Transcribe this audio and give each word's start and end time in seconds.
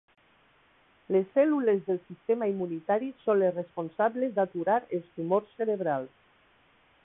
Les 1.15 1.27
cèl·lules 1.35 1.83
del 1.89 1.99
sistema 2.07 2.49
immunitari 2.53 3.11
són 3.27 3.39
les 3.43 3.53
responsables 3.59 4.33
d'aturar 4.39 4.81
els 5.01 5.15
tumors 5.19 5.55
cerebrals 5.61 6.17